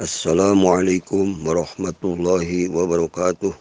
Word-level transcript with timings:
السلام 0.00 0.66
عليكم 0.66 1.44
ورحمة 1.44 2.00
الله 2.04 2.48
وبركاته. 2.72 3.52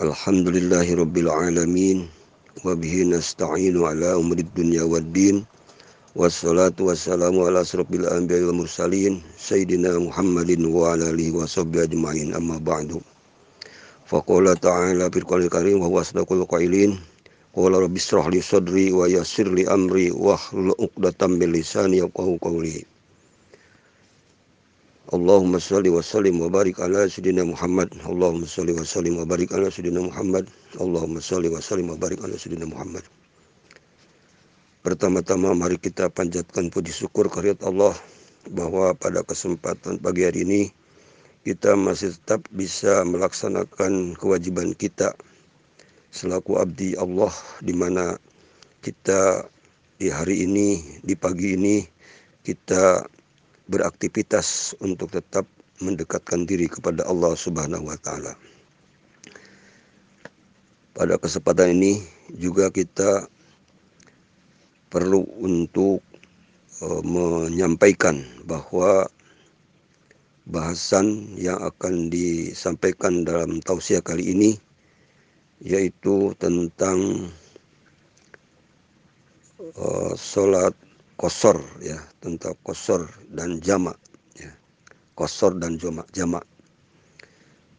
الحمد 0.00 0.48
لله 0.48 0.86
رب 0.96 1.16
العالمين 1.18 2.08
وبه 2.64 2.94
نستعين 3.04 3.76
على 3.84 4.16
أمر 4.16 4.38
الدنيا 4.40 4.82
والدين 4.88 5.44
والصلاة 6.16 6.72
والسلام 6.80 7.36
على 7.36 7.60
أشرف 7.60 7.92
الأنبياء 7.92 8.48
والمرسلين 8.48 9.20
سيدنا 9.36 10.00
محمد 10.08 10.64
وعلى 10.72 11.10
آله 11.12 11.36
وصحبه 11.36 11.82
أجمعين. 11.92 12.32
أما 12.32 12.56
بعد 12.64 12.96
فقال 14.08 14.56
تعالى 14.56 15.04
في 15.12 15.18
القرآن 15.18 15.42
الكريم 15.52 15.84
وهو 15.84 16.00
أصدق 16.00 16.32
القائلين 16.32 16.96
قال 17.56 17.72
رب 17.72 17.96
اشرح 17.96 18.26
لي 18.32 18.40
صدري 18.40 18.92
ويسر 18.92 19.52
لي 19.52 19.68
أمري 19.68 20.10
واحلل 20.16 20.72
عقدة 20.80 21.26
من 21.28 21.52
لساني 21.52 21.96
يفقهوا 21.96 22.38
قولي. 22.40 22.88
Allahumma 25.10 25.58
salli 25.58 25.90
wa 25.90 25.98
sallim 26.06 26.38
wa 26.38 26.46
barik 26.46 26.78
ala 26.78 27.10
sayyidina 27.10 27.42
Muhammad. 27.42 27.90
Allahumma 28.06 28.46
salli 28.46 28.70
wa 28.70 28.86
sallim 28.86 29.18
wa 29.18 29.26
barik 29.26 29.50
ala 29.50 29.66
sayyidina 29.66 30.06
Muhammad. 30.06 30.46
Allahumma 30.78 31.18
salli 31.18 31.50
wa 31.50 31.58
sallim 31.58 31.90
wa 31.90 31.98
barik 31.98 32.22
ala 32.22 32.38
sayyidina 32.38 32.70
Muhammad. 32.70 33.02
Pertama-tama 34.86 35.50
mari 35.50 35.82
kita 35.82 36.14
panjatkan 36.14 36.70
puji 36.70 36.94
syukur 36.94 37.26
kehadirat 37.26 37.58
Allah 37.66 37.90
bahwa 38.54 38.94
pada 38.94 39.26
kesempatan 39.26 39.98
pagi 39.98 40.30
hari 40.30 40.46
ini 40.46 40.62
kita 41.42 41.74
masih 41.74 42.14
tetap 42.14 42.46
bisa 42.54 43.02
melaksanakan 43.02 44.14
kewajiban 44.14 44.78
kita 44.78 45.10
selaku 46.14 46.62
abdi 46.62 46.94
Allah 46.94 47.34
di 47.66 47.74
mana 47.74 48.14
kita 48.78 49.42
di 49.98 50.06
hari 50.06 50.46
ini, 50.46 51.02
di 51.02 51.18
pagi 51.18 51.58
ini 51.58 51.82
kita 52.46 53.10
beraktivitas 53.70 54.74
untuk 54.82 55.14
tetap 55.14 55.46
mendekatkan 55.80 56.44
diri 56.44 56.66
kepada 56.66 57.06
Allah 57.06 57.32
Subhanahu 57.38 57.88
wa 57.88 57.96
taala. 58.02 58.34
Pada 60.92 61.16
kesempatan 61.16 61.78
ini 61.78 62.02
juga 62.36 62.68
kita 62.68 63.30
perlu 64.90 65.22
untuk 65.38 66.02
uh, 66.82 67.02
menyampaikan 67.06 68.20
bahwa 68.44 69.06
bahasan 70.50 71.38
yang 71.38 71.62
akan 71.62 72.10
disampaikan 72.10 73.22
dalam 73.22 73.62
tausiah 73.62 74.02
kali 74.02 74.34
ini 74.34 74.50
yaitu 75.62 76.34
tentang 76.42 77.30
uh, 79.78 80.12
sholat 80.18 80.74
kosor 81.20 81.60
ya. 81.84 82.00
Tentang 82.24 82.56
kosor 82.64 83.04
dan 83.28 83.60
jamak 83.60 84.00
ya. 84.32 84.48
Kosor 85.12 85.60
dan 85.60 85.76
jamak 85.76 86.08
jamak. 86.16 86.48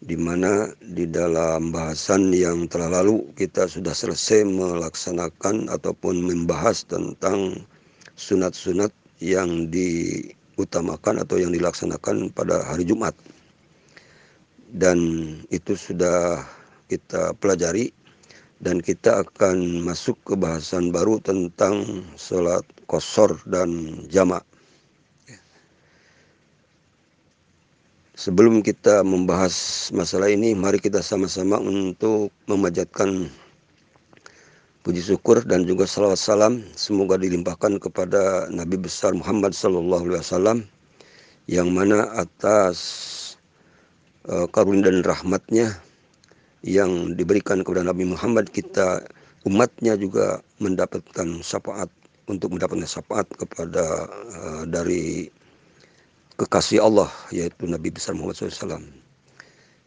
Di 0.01 0.13
mana 0.17 0.69
di 0.81 1.09
dalam 1.09 1.73
bahasan 1.73 2.29
yang 2.29 2.69
telah 2.69 3.01
lalu 3.01 3.25
kita 3.37 3.65
sudah 3.65 3.93
selesai 3.93 4.45
melaksanakan 4.45 5.69
ataupun 5.73 6.21
membahas 6.21 6.85
tentang 6.85 7.65
sunat-sunat 8.17 8.93
yang 9.21 9.69
diutamakan 9.69 11.21
atau 11.21 11.37
yang 11.37 11.53
dilaksanakan 11.53 12.33
pada 12.33 12.65
hari 12.65 12.85
Jumat. 12.85 13.13
Dan 14.73 14.97
itu 15.53 15.77
sudah 15.77 16.41
kita 16.89 17.37
pelajari 17.37 17.93
dan 18.61 18.81
kita 18.81 19.21
akan 19.25 19.85
masuk 19.85 20.17
ke 20.25 20.33
bahasan 20.33 20.89
baru 20.89 21.21
tentang 21.21 22.05
sholat 22.17 22.65
kosor 22.91 23.39
dan 23.47 23.71
jamak. 24.11 24.43
Sebelum 28.19 28.59
kita 28.59 29.01
membahas 29.07 29.87
masalah 29.95 30.27
ini, 30.27 30.51
mari 30.51 30.77
kita 30.77 30.99
sama-sama 30.99 31.57
untuk 31.57 32.29
memanjatkan 32.51 33.31
puji 34.83 35.01
syukur 35.01 35.39
dan 35.47 35.63
juga 35.63 35.87
salawat 35.87 36.19
salam 36.19 36.61
semoga 36.73 37.17
dilimpahkan 37.17 37.77
kepada 37.77 38.49
Nabi 38.49 38.81
besar 38.81 39.13
Muhammad 39.13 39.53
Sallallahu 39.53 40.09
Alaihi 40.09 40.21
Wasallam 40.25 40.57
yang 41.45 41.69
mana 41.69 42.09
atas 42.17 42.77
uh, 44.25 44.49
karunia 44.49 44.89
dan 44.89 45.05
rahmatnya 45.05 45.77
yang 46.65 47.13
diberikan 47.13 47.61
kepada 47.61 47.85
Nabi 47.85 48.09
Muhammad 48.09 48.49
kita 48.49 49.05
umatnya 49.45 49.97
juga 49.97 50.41
mendapatkan 50.57 51.41
syafaat 51.45 51.89
untuk 52.27 52.53
mendapatkan 52.57 52.85
syafaat 52.85 53.25
kepada 53.33 54.09
uh, 54.09 54.63
dari 54.69 55.29
kekasih 56.37 56.81
Allah 56.81 57.09
yaitu 57.29 57.69
Nabi 57.69 57.93
besar 57.93 58.17
Muhammad 58.17 58.37
SAW. 58.37 58.81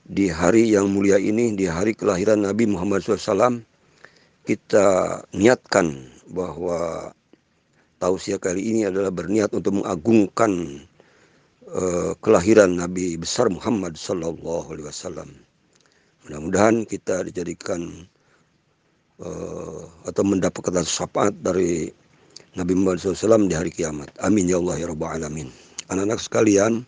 Di 0.05 0.29
hari 0.29 0.69
yang 0.69 0.93
mulia 0.93 1.17
ini, 1.17 1.57
di 1.57 1.65
hari 1.65 1.97
kelahiran 1.97 2.45
Nabi 2.45 2.69
Muhammad 2.69 3.01
SAW, 3.01 3.65
kita 4.45 4.87
niatkan 5.33 6.13
bahwa 6.29 7.11
tausiah 7.97 8.37
kali 8.37 8.61
ini 8.61 8.85
adalah 8.85 9.09
berniat 9.09 9.57
untuk 9.57 9.81
mengagungkan 9.81 10.85
uh, 11.73 12.13
kelahiran 12.21 12.77
Nabi 12.77 13.17
besar 13.17 13.49
Muhammad 13.49 13.97
Sallallahu 13.97 14.77
Alaihi 14.77 14.89
Wasallam 14.93 15.31
Mudah-mudahan 16.25 16.89
kita 16.89 17.21
dijadikan 17.29 18.09
uh, 19.21 19.85
atau 20.09 20.23
mendapatkan 20.25 20.81
syafaat 20.81 21.37
dari 21.45 21.93
Nabi 22.55 22.79
Muhammad 22.79 23.03
SAW 23.03 23.51
di 23.51 23.55
hari 23.59 23.75
kiamat. 23.75 24.15
Amin 24.23 24.47
ya 24.47 24.63
Allah 24.63 24.79
ya 24.79 24.87
Rabbal 24.87 25.19
Alamin. 25.19 25.51
Anak-anak 25.91 26.23
sekalian, 26.23 26.87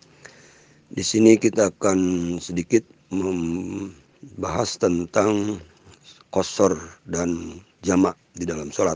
di 0.94 1.02
sini 1.02 1.34
kita 1.34 1.74
akan 1.74 1.98
sedikit 2.38 2.86
membahas 3.10 4.78
tentang 4.78 5.58
kosor 6.30 6.78
dan 7.10 7.58
jamak 7.82 8.14
di 8.38 8.46
dalam 8.46 8.70
sholat. 8.70 8.94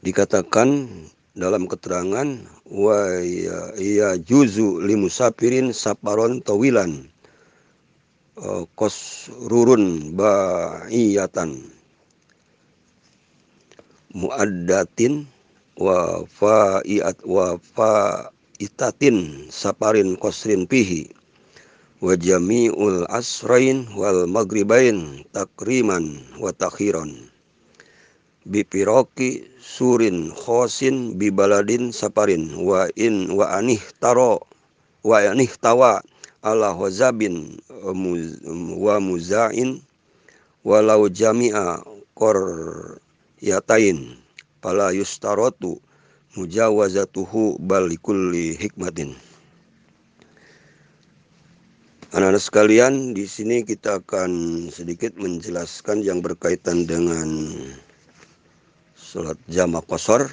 Dikatakan 0.00 0.88
dalam 1.36 1.68
keterangan 1.68 2.40
wa 2.72 3.20
ya, 3.20 3.76
ya 3.76 4.08
juzu 4.24 4.80
limusafirin 4.80 5.76
saparon 5.76 6.40
tawilan 6.40 7.12
kosrurun 8.72 10.16
ba'iyatan 10.16 11.60
muaddatin 14.12 15.24
wa 15.80 16.20
fa'iat 16.28 17.24
wa 17.24 17.56
fa'itatin 17.56 19.48
saparin 19.48 20.20
kosrin 20.20 20.68
pihi 20.68 21.08
wa 22.04 22.12
jami'ul 22.18 23.08
asrain 23.08 23.88
wal 23.96 24.28
maghribain 24.28 25.24
takriman 25.32 26.20
wa 26.36 26.52
takhiran. 26.52 27.14
Bipiroki 28.42 29.46
surin 29.62 30.34
khosin 30.34 31.14
bibaladin 31.14 31.94
saparin 31.94 32.50
wa 32.58 32.90
in 32.98 33.30
wa 33.38 33.54
anih 33.54 33.78
taro 34.02 34.42
wa 35.06 35.22
anih 35.22 35.50
tawa 35.62 36.02
ala 36.42 36.74
hozabin 36.74 37.54
wa 38.82 38.98
muzain 38.98 39.78
walau 40.66 41.06
jami'a 41.06 41.78
kor 42.18 42.38
yatain. 43.42 44.16
Pala 44.62 44.94
yustarotu 44.94 45.82
mujawazatuhu 46.38 47.58
balikulli 47.58 48.54
hikmatin. 48.54 49.18
Anak-anak 52.14 52.44
sekalian, 52.44 53.16
di 53.16 53.26
sini 53.26 53.64
kita 53.66 53.98
akan 54.04 54.30
sedikit 54.70 55.16
menjelaskan 55.18 56.04
yang 56.04 56.22
berkaitan 56.22 56.84
dengan 56.86 57.26
sholat 58.94 59.40
jamak 59.48 59.82
kosor, 59.88 60.28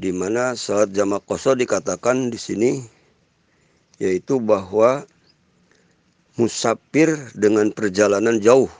di 0.00 0.10
mana 0.10 0.56
sholat 0.56 0.90
jamak 0.96 1.22
kosor 1.28 1.54
dikatakan 1.54 2.32
di 2.32 2.40
sini 2.40 2.70
yaitu 4.00 4.40
bahwa 4.40 5.04
musafir 6.40 7.12
dengan 7.36 7.68
perjalanan 7.68 8.40
jauh 8.40 8.72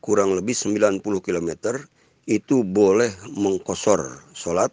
kurang 0.00 0.34
lebih 0.34 0.54
90 0.56 1.02
km 1.02 1.50
itu 2.28 2.60
boleh 2.62 3.10
mengkosor 3.32 4.20
sholat 4.36 4.70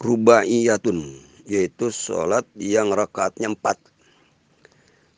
rubaiyatun 0.00 1.16
yaitu 1.48 1.88
sholat 1.88 2.44
yang 2.56 2.92
rakaatnya 2.92 3.52
empat 3.52 3.80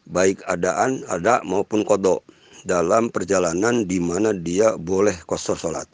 baik 0.09 0.43
adaan 0.51 1.07
ada 1.07 1.43
maupun 1.47 1.87
kodok 1.87 2.23
dalam 2.63 3.11
perjalanan 3.11 3.87
di 3.87 3.99
mana 3.99 4.31
dia 4.31 4.79
boleh 4.79 5.15
kosor 5.27 5.59
sholat. 5.59 5.87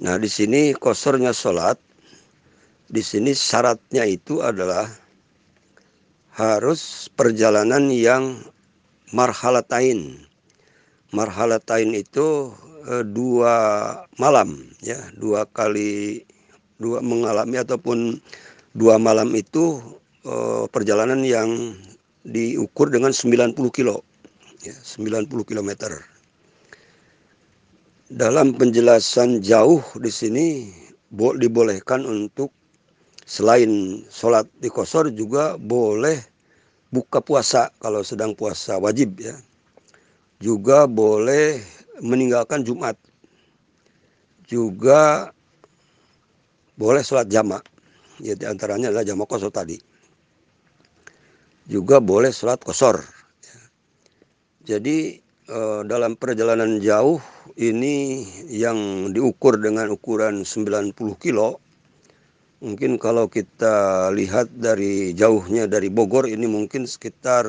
Nah 0.00 0.16
di 0.20 0.28
sini 0.28 0.76
kosornya 0.76 1.32
sholat 1.32 1.80
di 2.86 3.00
sini 3.00 3.32
syaratnya 3.32 4.04
itu 4.04 4.44
adalah 4.44 4.88
harus 6.36 7.08
perjalanan 7.16 7.88
yang 7.88 8.36
marhalatain. 9.12 10.20
Marhalatain 11.14 11.94
itu 11.94 12.50
e, 12.86 13.06
dua 13.06 13.54
malam 14.18 14.58
ya, 14.82 14.98
dua 15.14 15.46
kali 15.46 16.24
dua 16.80 17.00
mengalami 17.00 17.56
ataupun 17.60 18.20
dua 18.76 19.00
malam 19.00 19.32
itu 19.32 19.80
uh, 20.28 20.68
perjalanan 20.68 21.24
yang 21.24 21.72
diukur 22.26 22.92
dengan 22.92 23.14
90 23.14 23.56
kilo, 23.72 24.04
ya, 24.60 24.74
90 24.74 25.30
kilometer. 25.48 26.04
Dalam 28.06 28.54
penjelasan 28.54 29.42
jauh 29.42 29.82
di 29.98 30.12
sini 30.12 30.46
dibolehkan 31.10 32.06
untuk 32.06 32.54
selain 33.26 34.02
sholat 34.12 34.46
di 34.62 34.70
kosor 34.70 35.10
juga 35.10 35.58
boleh 35.58 36.14
buka 36.94 37.18
puasa 37.18 37.74
kalau 37.82 38.06
sedang 38.06 38.36
puasa 38.36 38.78
wajib 38.78 39.18
ya. 39.18 39.34
Juga 40.36 40.84
boleh 40.84 41.60
meninggalkan 42.04 42.60
Jumat. 42.60 42.96
Juga 44.44 45.32
boleh 46.76 47.00
sholat 47.00 47.26
jamak. 47.32 47.64
Ya 48.20 48.36
di 48.36 48.44
antaranya 48.44 48.92
adalah 48.92 49.04
jamak 49.04 49.28
kosor 49.28 49.48
tadi. 49.48 49.80
Juga 51.66 51.98
boleh 51.98 52.30
sholat 52.30 52.60
kosor. 52.60 53.00
Jadi 54.66 55.18
eh, 55.48 55.80
dalam 55.88 56.14
perjalanan 56.20 56.78
jauh 56.84 57.18
ini 57.56 58.26
yang 58.52 59.10
diukur 59.16 59.56
dengan 59.56 59.88
ukuran 59.88 60.44
90 60.44 60.92
kilo 61.16 61.64
Mungkin 62.56 62.96
kalau 62.96 63.28
kita 63.28 64.08
lihat 64.16 64.48
dari 64.56 65.12
jauhnya 65.12 65.68
dari 65.68 65.92
Bogor 65.92 66.24
ini 66.24 66.48
mungkin 66.48 66.88
sekitar 66.88 67.44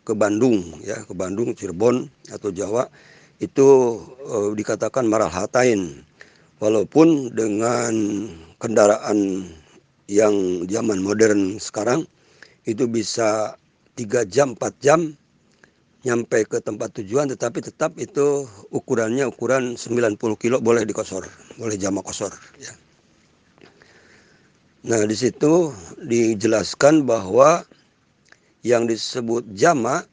ke 0.00 0.16
Bandung 0.16 0.80
ya, 0.80 0.96
ke 1.04 1.12
Bandung, 1.12 1.52
Cirebon 1.52 2.08
atau 2.32 2.48
Jawa 2.48 2.88
itu 3.36 4.00
uh, 4.24 4.56
dikatakan 4.56 5.04
maral 5.04 5.28
hatain. 5.28 6.00
Walaupun 6.56 7.36
dengan 7.36 7.92
kendaraan 8.56 9.44
yang 10.08 10.64
zaman 10.64 11.04
modern 11.04 11.60
sekarang 11.60 12.08
itu 12.64 12.88
bisa 12.88 13.60
tiga 13.92 14.24
jam, 14.24 14.56
4 14.56 14.72
jam 14.80 15.00
nyampe 16.00 16.48
ke 16.48 16.64
tempat 16.64 16.96
tujuan 16.96 17.28
tetapi 17.28 17.60
tetap 17.60 17.92
itu 18.00 18.48
ukurannya 18.72 19.28
ukuran 19.28 19.76
90 19.76 20.16
kilo 20.40 20.64
boleh 20.64 20.88
dikosor, 20.88 21.28
boleh 21.60 21.76
jamak 21.76 22.08
kosor 22.08 22.32
ya. 22.56 22.72
Nah, 24.86 25.02
di 25.02 25.18
situ 25.18 25.74
dijelaskan 25.98 27.10
bahwa 27.10 27.66
yang 28.62 28.86
disebut 28.86 29.42
jama 29.58 30.06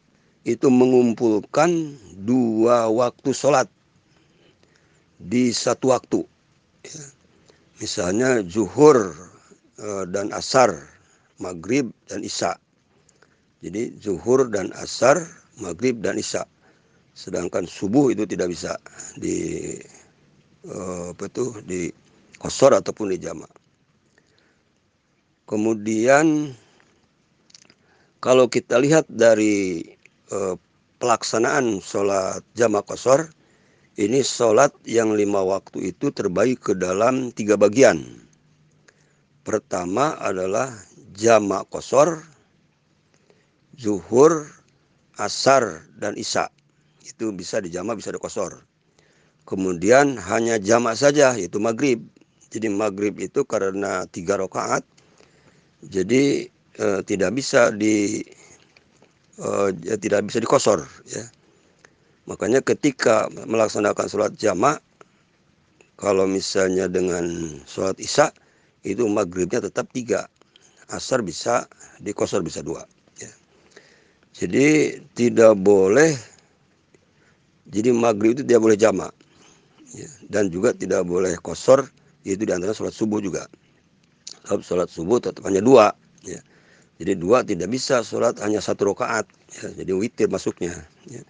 itu 0.49 0.65
mengumpulkan 0.65 1.93
dua 2.25 2.89
waktu 2.89 3.37
sholat 3.37 3.69
di 5.21 5.53
satu 5.53 5.93
waktu. 5.93 6.25
Ya. 6.89 7.05
Misalnya 7.85 8.41
zuhur 8.49 9.13
e, 9.77 10.09
dan 10.09 10.33
asar, 10.33 10.73
maghrib 11.37 11.93
dan 12.09 12.25
isya. 12.25 12.57
Jadi 13.61 13.93
zuhur 14.01 14.49
dan 14.49 14.73
asar, 14.81 15.21
maghrib 15.61 16.01
dan 16.01 16.17
isya. 16.17 16.49
Sedangkan 17.13 17.69
subuh 17.69 18.09
itu 18.09 18.25
tidak 18.25 18.49
bisa 18.49 18.73
di 19.21 19.77
e, 20.65 20.75
apa 21.13 21.29
itu 21.29 21.61
di 21.61 21.93
kosor 22.41 22.73
ataupun 22.73 23.13
di 23.13 23.21
jamaah. 23.21 23.62
Kemudian 25.43 26.55
kalau 28.23 28.47
kita 28.47 28.79
lihat 28.79 29.03
dari 29.11 29.83
eh, 30.31 30.55
pelaksanaan 31.03 31.83
sholat 31.83 32.39
jamaah 32.55 32.87
kosor, 32.87 33.27
ini 33.99 34.23
sholat 34.23 34.71
yang 34.87 35.11
lima 35.11 35.43
waktu 35.43 35.91
itu 35.91 36.15
terbagi 36.15 36.55
ke 36.55 36.71
dalam 36.79 37.35
tiga 37.35 37.59
bagian. 37.59 38.23
Pertama 39.43 40.15
adalah 40.23 40.71
jamaah 41.19 41.67
kosor, 41.67 42.23
zuhur, 43.75 44.47
asar, 45.19 45.83
dan 45.99 46.15
isya. 46.15 46.47
Itu 47.03 47.35
bisa 47.35 47.59
dijama, 47.59 47.99
bisa 47.99 48.15
dikosor. 48.15 48.63
Kemudian 49.43 50.15
hanya 50.23 50.55
jamak 50.55 50.95
saja, 50.95 51.35
yaitu 51.35 51.59
maghrib. 51.59 51.99
Jadi 52.47 52.71
maghrib 52.71 53.19
itu 53.19 53.43
karena 53.43 54.07
tiga 54.07 54.39
rakaat 54.39 54.87
jadi 55.89 56.47
eh, 56.79 57.01
tidak 57.03 57.31
bisa 57.35 57.71
di 57.73 58.23
eh, 59.39 59.69
ya, 59.83 59.95
tidak 59.99 60.27
bisa 60.29 60.39
dikosor 60.39 60.83
ya. 61.09 61.25
Makanya 62.23 62.63
ketika 62.63 63.27
melaksanakan 63.43 64.07
sholat 64.07 64.31
jamak 64.39 64.79
kalau 65.99 66.23
misalnya 66.23 66.87
dengan 66.87 67.23
sholat 67.67 67.99
isya 67.99 68.31
itu 68.83 69.07
maghribnya 69.07 69.63
tetap 69.63 69.87
tiga 69.95 70.27
asar 70.91 71.23
bisa 71.23 71.63
dikosor 72.03 72.43
bisa 72.43 72.59
dua 72.59 72.83
ya. 73.15 73.31
jadi 74.35 74.99
tidak 75.15 75.55
boleh 75.63 76.11
jadi 77.71 77.95
maghrib 77.95 78.35
itu 78.35 78.43
tidak 78.43 78.61
boleh 78.61 78.77
jamak 78.77 79.13
ya. 79.95 80.09
dan 80.27 80.51
juga 80.51 80.75
tidak 80.75 81.07
boleh 81.07 81.39
kosor 81.39 81.87
itu 82.27 82.43
di 82.43 82.51
antara 82.51 82.75
sholat 82.75 82.91
subuh 82.91 83.23
juga 83.23 83.47
sebab 84.43 84.61
sholat 84.61 84.89
subuh 84.91 85.19
tetap 85.23 85.43
hanya 85.47 85.63
dua 85.63 85.95
ya. 86.27 86.39
jadi 86.99 87.15
dua 87.15 87.41
tidak 87.47 87.71
bisa 87.71 88.03
sholat 88.03 88.35
hanya 88.43 88.59
satu 88.59 88.91
rakaat 88.91 89.23
ya. 89.55 89.67
jadi 89.79 89.91
witir 89.95 90.27
masuknya 90.27 90.83
ya. 91.07 91.23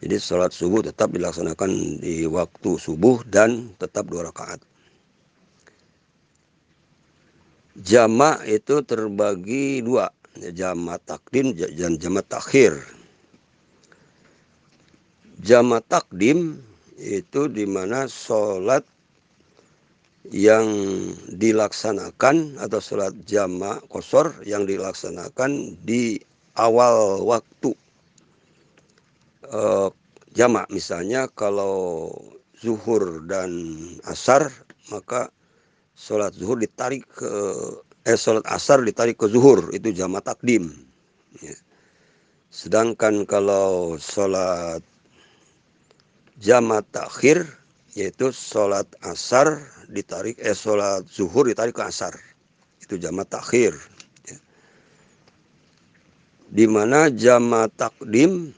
jadi 0.00 0.16
sholat 0.16 0.56
subuh 0.56 0.80
tetap 0.80 1.12
dilaksanakan 1.12 2.00
di 2.00 2.24
waktu 2.24 2.80
subuh 2.80 3.20
dan 3.28 3.72
tetap 3.76 4.08
dua 4.08 4.32
rakaat 4.32 4.60
Jama 7.76 8.40
itu 8.48 8.80
terbagi 8.80 9.84
dua 9.84 10.08
ya, 10.40 10.48
Jama 10.48 10.96
takdim 10.96 11.52
dan 11.52 12.00
jama 12.00 12.24
takhir 12.24 12.72
Jama 15.44 15.84
takdim 15.84 16.56
itu 16.96 17.52
di 17.52 17.68
mana 17.68 18.08
sholat 18.08 18.80
yang 20.34 20.66
dilaksanakan 21.30 22.58
atau 22.58 22.80
sholat 22.82 23.14
jama 23.28 23.78
kosor 23.90 24.34
yang 24.42 24.66
dilaksanakan 24.66 25.78
di 25.86 26.18
awal 26.58 27.22
waktu 27.22 27.70
e, 29.46 29.60
jama. 30.34 30.66
Misalnya 30.72 31.30
kalau 31.34 32.10
zuhur 32.58 33.22
dan 33.28 33.52
asar 34.08 34.50
maka 34.90 35.30
sholat 35.94 36.34
zuhur 36.34 36.58
ditarik 36.58 37.06
ke 37.12 37.32
eh 38.06 38.18
sholat 38.18 38.42
asar 38.50 38.82
ditarik 38.82 39.18
ke 39.18 39.26
zuhur. 39.30 39.70
Itu 39.70 39.92
jama 39.92 40.18
takdim. 40.24 40.72
Ya. 41.44 41.52
sedangkan 42.48 43.28
kalau 43.28 44.00
sholat 44.00 44.80
jama 46.40 46.80
takhir 46.88 47.44
yaitu 47.96 48.28
sholat 48.28 48.84
asar 49.00 49.64
ditarik 49.88 50.36
eh 50.36 50.52
sholat 50.52 51.08
zuhur 51.08 51.48
ditarik 51.48 51.72
ke 51.72 51.80
asar. 51.80 52.12
Itu 52.84 53.00
jamaah 53.00 53.24
takhir 53.24 53.72
ya. 54.28 54.36
di 56.52 56.68
mana 56.68 57.08
jamaah 57.08 57.72
takdim 57.72 58.52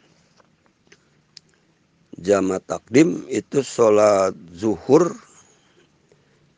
jamaah 2.18 2.58
takdim 2.66 3.22
itu 3.30 3.62
sholat 3.62 4.34
zuhur 4.50 5.14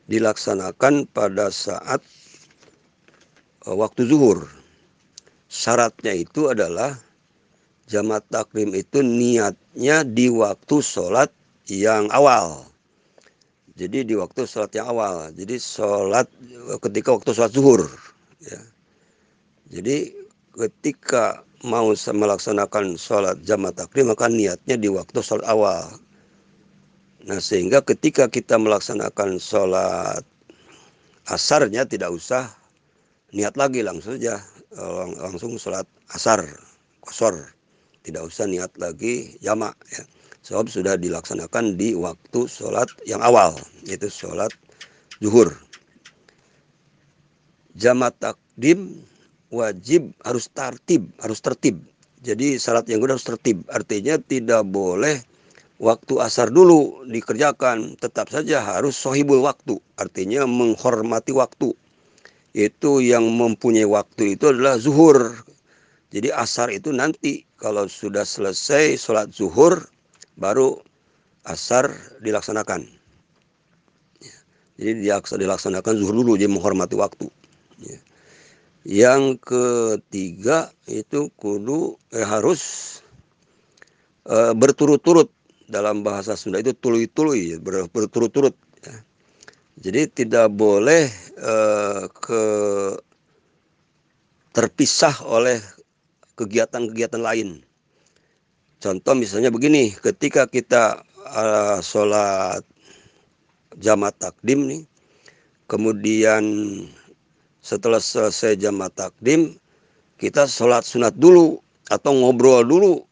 dilaksanakan 0.09 1.05
pada 1.13 1.53
saat 1.53 2.01
uh, 3.69 3.77
waktu 3.77 4.09
zuhur. 4.09 4.49
Syaratnya 5.53 6.17
itu 6.17 6.49
adalah 6.49 6.97
jamaah 7.93 8.25
takdim 8.25 8.73
itu 8.73 9.05
niatnya 9.05 10.01
di 10.01 10.33
waktu 10.33 10.81
sholat 10.81 11.29
yang 11.69 12.09
awal 12.11 12.70
jadi 13.81 14.05
di 14.05 14.13
waktu 14.13 14.45
sholat 14.45 14.77
yang 14.77 14.93
awal. 14.93 15.33
Jadi 15.33 15.57
sholat 15.57 16.29
ketika 16.85 17.17
waktu 17.17 17.33
sholat 17.33 17.53
zuhur. 17.57 17.89
Ya. 18.45 18.61
Jadi 19.73 20.13
ketika 20.53 21.41
mau 21.65 21.89
melaksanakan 21.97 23.01
sholat 23.01 23.41
jamaah 23.41 23.73
takrim 23.73 24.13
maka 24.13 24.29
niatnya 24.29 24.77
di 24.77 24.93
waktu 24.93 25.25
sholat 25.25 25.49
awal. 25.49 25.97
Nah 27.25 27.41
sehingga 27.41 27.81
ketika 27.81 28.29
kita 28.29 28.61
melaksanakan 28.61 29.41
sholat 29.41 30.29
asarnya 31.33 31.89
tidak 31.89 32.13
usah 32.13 32.53
niat 33.33 33.57
lagi 33.57 33.81
langsung 33.81 34.21
saja 34.21 34.45
langsung 35.25 35.57
sholat 35.57 35.89
asar 36.13 36.43
kosor 37.01 37.55
tidak 38.03 38.27
usah 38.27 38.45
niat 38.51 38.73
lagi 38.77 39.39
jamak 39.39 39.79
ya 39.95 40.03
sebab 40.41 40.67
sudah 40.73 40.97
dilaksanakan 40.97 41.77
di 41.77 41.93
waktu 41.93 42.49
sholat 42.49 42.89
yang 43.05 43.21
awal 43.21 43.57
yaitu 43.85 44.09
sholat 44.09 44.51
zuhur. 45.21 45.53
Jamat 47.77 48.17
takdim 48.19 49.05
wajib 49.53 50.11
harus 50.25 50.49
tertib 50.51 51.07
harus 51.21 51.39
tertib. 51.39 51.79
Jadi 52.21 52.61
syarat 52.61 52.85
yang 52.93 53.01
kedua 53.01 53.17
harus 53.17 53.25
tertib. 53.25 53.65
Artinya 53.73 54.21
tidak 54.21 54.69
boleh 54.69 55.25
waktu 55.81 56.21
asar 56.21 56.53
dulu 56.53 57.09
dikerjakan. 57.09 57.97
Tetap 57.97 58.29
saja 58.29 58.61
harus 58.61 58.97
sohibul 58.97 59.41
waktu 59.41 59.81
artinya 59.97 60.45
menghormati 60.45 61.33
waktu. 61.33 61.73
Itu 62.53 63.01
yang 63.01 63.25
mempunyai 63.33 63.89
waktu 63.89 64.37
itu 64.37 64.53
adalah 64.53 64.77
zuhur. 64.77 65.33
Jadi 66.11 66.29
asar 66.35 66.75
itu 66.75 66.91
nanti 66.93 67.47
kalau 67.57 67.87
sudah 67.87 68.27
selesai 68.27 68.99
sholat 68.99 69.31
zuhur 69.33 69.81
baru 70.37 70.79
asar 71.49 71.91
dilaksanakan. 72.21 72.87
Ya. 74.21 74.37
Jadi 74.79 75.09
dilaksanakan 75.41 75.95
zuhur 75.97 76.15
dulu, 76.23 76.37
jadi 76.37 76.53
menghormati 76.53 76.95
waktu. 76.95 77.27
Ya. 77.81 77.99
Yang 78.85 79.41
ketiga 79.45 80.73
itu 80.89 81.29
kudu 81.37 82.01
eh, 82.17 82.25
harus 82.25 82.61
eh, 84.29 84.53
berturut-turut 84.57 85.29
dalam 85.71 86.03
bahasa 86.03 86.35
Sunda 86.35 86.59
itu 86.59 86.73
tului-tului 86.77 87.61
berturut-turut. 87.93 88.57
Ya. 88.85 88.97
Jadi 89.81 90.25
tidak 90.25 90.53
boleh 90.53 91.09
eh, 91.37 92.05
ke 92.09 92.43
terpisah 94.51 95.15
oleh 95.25 95.63
kegiatan-kegiatan 96.35 97.21
lain. 97.21 97.63
Contoh 98.81 99.13
misalnya 99.13 99.53
begini, 99.53 99.93
ketika 99.93 100.49
kita 100.49 101.05
uh, 101.29 101.85
sholat 101.85 102.65
jamaah 103.77 104.17
takdim 104.17 104.65
nih, 104.65 104.83
kemudian 105.69 106.43
setelah 107.61 108.01
selesai 108.01 108.57
jamaah 108.57 108.89
takdim, 108.89 109.61
kita 110.17 110.49
sholat 110.49 110.89
sunat 110.89 111.13
dulu 111.21 111.61
atau 111.93 112.17
ngobrol 112.17 112.65
dulu 112.65 113.05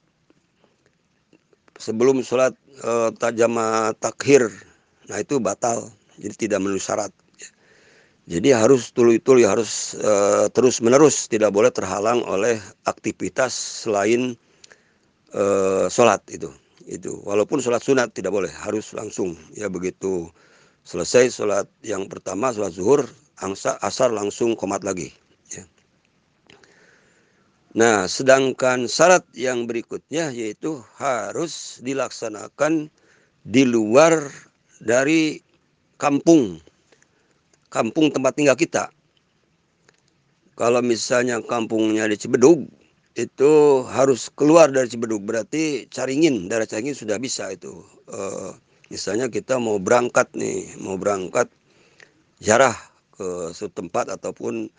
sebelum 1.76 2.24
sholat 2.24 2.56
uh, 2.80 3.12
jamaah 3.12 3.92
takhir. 4.00 4.48
Nah 5.12 5.20
itu 5.20 5.36
batal, 5.36 5.92
jadi 6.16 6.48
tidak 6.48 6.64
memenuhi 6.64 6.80
syarat. 6.80 7.12
Jadi 8.24 8.56
harus 8.56 8.88
tulu-tulu 8.88 9.44
harus 9.44 9.92
uh, 10.00 10.48
terus 10.48 10.80
menerus 10.80 11.28
tidak 11.28 11.52
boleh 11.52 11.68
terhalang 11.68 12.24
oleh 12.24 12.56
aktivitas 12.88 13.84
selain 13.84 14.32
uh, 15.34 15.86
sholat 15.90 16.22
itu. 16.30 16.48
Itu 16.88 17.20
walaupun 17.24 17.60
sholat 17.60 17.84
sunat 17.84 18.16
tidak 18.16 18.32
boleh 18.32 18.48
harus 18.48 18.96
langsung 18.96 19.36
ya 19.52 19.68
begitu 19.68 20.32
selesai 20.88 21.28
sholat 21.28 21.68
yang 21.84 22.08
pertama 22.08 22.48
sholat 22.48 22.72
zuhur 22.72 23.04
angsa 23.44 23.76
asar 23.84 24.08
langsung 24.08 24.56
komat 24.56 24.80
lagi. 24.84 25.12
Ya. 25.52 25.68
Nah 27.76 28.08
sedangkan 28.08 28.88
syarat 28.88 29.28
yang 29.36 29.68
berikutnya 29.68 30.32
yaitu 30.32 30.80
harus 30.96 31.84
dilaksanakan 31.84 32.88
di 33.44 33.68
luar 33.68 34.32
dari 34.80 35.44
kampung 36.00 36.62
kampung 37.68 38.08
tempat 38.08 38.32
tinggal 38.32 38.56
kita. 38.56 38.88
Kalau 40.58 40.82
misalnya 40.82 41.38
kampungnya 41.38 42.10
di 42.10 42.18
Cibedug, 42.18 42.66
itu 43.18 43.82
harus 43.90 44.30
keluar 44.30 44.70
dari 44.70 44.86
Cibedug. 44.86 45.26
Berarti 45.26 45.90
Caringin, 45.90 46.46
daerah 46.46 46.70
Caringin 46.70 46.94
sudah 46.94 47.18
bisa 47.18 47.50
itu. 47.50 47.82
Uh, 48.06 48.54
misalnya 48.94 49.26
kita 49.26 49.58
mau 49.58 49.82
berangkat 49.82 50.30
nih, 50.38 50.78
mau 50.78 50.94
berangkat 50.94 51.50
jarah 52.38 52.78
ke 53.18 53.50
suatu 53.50 53.74
tempat 53.82 54.14
ataupun 54.14 54.70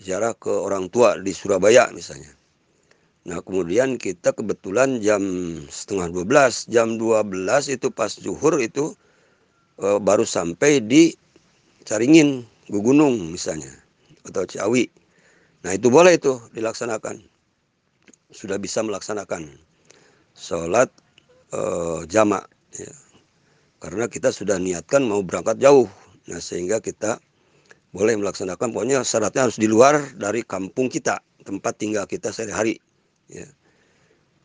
jarah 0.00 0.32
ke 0.32 0.48
orang 0.48 0.88
tua 0.88 1.20
di 1.20 1.36
Surabaya 1.36 1.92
misalnya. 1.92 2.32
Nah 3.28 3.40
kemudian 3.44 4.00
kita 4.00 4.32
kebetulan 4.32 5.00
jam 5.04 5.20
setengah 5.68 6.08
12, 6.12 6.72
jam 6.72 6.96
12 6.96 7.72
itu 7.72 7.88
pas 7.92 8.12
zuhur 8.12 8.56
itu 8.60 8.96
uh, 9.80 10.00
baru 10.00 10.24
sampai 10.24 10.80
di 10.80 11.12
Caringin, 11.84 12.48
Gugunung 12.72 13.36
misalnya, 13.36 13.68
atau 14.24 14.48
Ciawi. 14.48 14.88
Nah 15.64 15.76
itu 15.76 15.92
boleh 15.92 16.16
itu 16.16 16.40
dilaksanakan. 16.56 17.33
Sudah 18.34 18.58
bisa 18.58 18.82
melaksanakan 18.82 19.46
sholat 20.34 20.90
e, 21.54 21.60
jamak. 22.10 22.50
Ya. 22.74 22.90
Karena 23.78 24.10
kita 24.10 24.34
sudah 24.34 24.58
niatkan 24.58 25.06
mau 25.06 25.22
berangkat 25.22 25.62
jauh. 25.62 25.86
Nah 26.26 26.42
sehingga 26.42 26.82
kita 26.82 27.22
boleh 27.94 28.18
melaksanakan. 28.18 28.74
Pokoknya 28.74 29.06
syaratnya 29.06 29.46
harus 29.46 29.56
di 29.56 29.70
luar 29.70 30.02
dari 30.18 30.42
kampung 30.42 30.90
kita, 30.90 31.22
tempat 31.46 31.78
tinggal 31.78 32.10
kita 32.10 32.34
sehari-hari. 32.34 32.82
Ya. 33.30 33.46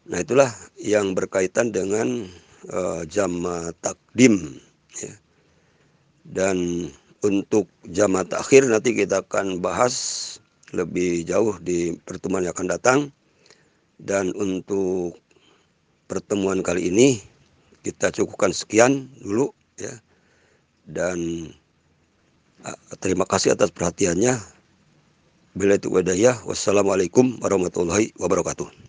Nah 0.05 0.21
itulah 0.21 0.53
yang 0.77 1.17
berkaitan 1.17 1.73
dengan 1.73 2.29
e, 2.69 2.79
jama 3.09 3.73
takdim. 3.81 4.61
Ya. 5.01 5.17
Dan 6.29 6.87
untuk 7.25 7.65
jamaah 7.89 8.29
akhir 8.37 8.69
nanti 8.69 8.93
kita 8.93 9.25
akan 9.25 9.59
bahas 9.59 10.37
lebih 10.71 11.25
jauh 11.25 11.57
di 11.59 11.97
pertemuan 12.05 12.45
yang 12.45 12.53
akan 12.53 12.69
datang. 12.69 12.99
Dan 13.99 14.31
untuk 14.33 15.19
pertemuan 16.07 16.63
kali 16.63 16.89
ini 16.89 17.19
kita 17.85 18.09
cukupkan 18.15 18.55
sekian 18.55 19.11
dulu 19.21 19.51
ya. 19.75 19.93
Dan 20.89 21.51
terima 22.97 23.27
kasih 23.29 23.53
atas 23.53 23.69
perhatiannya. 23.69 24.39
Bila 25.53 25.75
itu 25.75 25.91
wadayah. 25.91 26.39
Wassalamualaikum 26.47 27.37
warahmatullahi 27.43 28.15
wabarakatuh. 28.17 28.88